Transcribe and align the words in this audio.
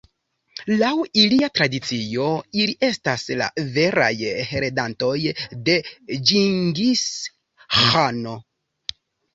Laŭ 0.77 0.87
ilia 1.23 1.49
tradicio, 1.57 2.25
ili 2.63 2.75
estas 2.89 3.27
la 3.43 3.51
veraj 3.77 4.11
heredantoj 4.55 5.15
de 5.69 5.79
Ĝingis-Ĥano. 6.33 8.37